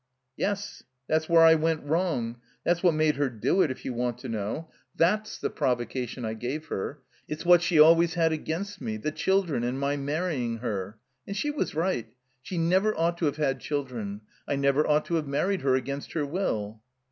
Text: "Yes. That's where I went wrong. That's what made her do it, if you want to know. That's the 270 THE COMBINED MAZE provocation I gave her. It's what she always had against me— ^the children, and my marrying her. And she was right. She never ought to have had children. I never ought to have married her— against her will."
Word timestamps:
"Yes. 0.35 0.81
That's 1.07 1.29
where 1.29 1.43
I 1.43 1.53
went 1.53 1.83
wrong. 1.85 2.41
That's 2.65 2.81
what 2.81 2.95
made 2.95 3.17
her 3.17 3.29
do 3.29 3.61
it, 3.61 3.69
if 3.69 3.85
you 3.85 3.93
want 3.93 4.17
to 4.17 4.29
know. 4.29 4.71
That's 4.95 5.37
the 5.37 5.47
270 5.47 5.47
THE 5.47 5.49
COMBINED 5.53 6.15
MAZE 6.15 6.17
provocation 6.17 6.25
I 6.25 6.33
gave 6.33 6.65
her. 6.69 7.01
It's 7.27 7.45
what 7.45 7.61
she 7.61 7.79
always 7.79 8.15
had 8.15 8.31
against 8.31 8.81
me— 8.81 8.97
^the 8.97 9.13
children, 9.13 9.63
and 9.63 9.79
my 9.79 9.97
marrying 9.97 10.57
her. 10.57 10.97
And 11.27 11.37
she 11.37 11.51
was 11.51 11.75
right. 11.75 12.07
She 12.41 12.57
never 12.57 12.97
ought 12.97 13.19
to 13.19 13.25
have 13.27 13.37
had 13.37 13.59
children. 13.59 14.21
I 14.47 14.55
never 14.55 14.87
ought 14.87 15.05
to 15.05 15.15
have 15.17 15.27
married 15.27 15.61
her— 15.61 15.75
against 15.75 16.13
her 16.13 16.25
will." 16.25 16.81